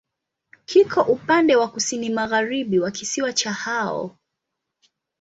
Kiko 0.65 1.01
upande 1.01 1.55
wa 1.55 1.67
kusini-magharibi 1.67 2.79
wa 2.79 2.91
kisiwa 2.91 3.33
cha 3.33 3.53
Hao. 3.53 4.17